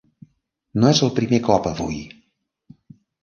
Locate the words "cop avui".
1.49-1.99